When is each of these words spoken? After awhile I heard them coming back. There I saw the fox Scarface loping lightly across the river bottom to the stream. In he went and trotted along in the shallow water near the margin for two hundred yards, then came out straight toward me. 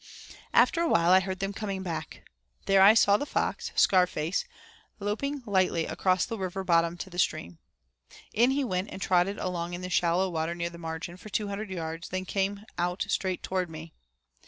After 0.51 0.81
awhile 0.81 1.11
I 1.11 1.19
heard 1.19 1.41
them 1.41 1.53
coming 1.53 1.83
back. 1.83 2.27
There 2.65 2.81
I 2.81 2.95
saw 2.95 3.17
the 3.17 3.25
fox 3.27 3.71
Scarface 3.75 4.45
loping 4.99 5.43
lightly 5.45 5.85
across 5.85 6.25
the 6.25 6.39
river 6.39 6.63
bottom 6.63 6.97
to 6.97 7.09
the 7.11 7.19
stream. 7.19 7.59
In 8.33 8.49
he 8.49 8.63
went 8.63 8.89
and 8.89 8.99
trotted 8.99 9.37
along 9.37 9.75
in 9.75 9.81
the 9.81 9.91
shallow 9.91 10.27
water 10.27 10.55
near 10.55 10.71
the 10.71 10.79
margin 10.79 11.17
for 11.17 11.29
two 11.29 11.49
hundred 11.49 11.69
yards, 11.69 12.09
then 12.09 12.25
came 12.25 12.61
out 12.79 13.05
straight 13.09 13.43
toward 13.43 13.69
me. 13.69 13.93